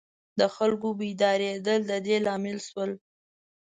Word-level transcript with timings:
د 0.39 0.41
خلکو 0.55 0.87
بیدارېدل 0.99 1.79
د 1.91 1.93
دې 2.05 2.17
لامل 2.25 2.57
شول. 2.67 2.91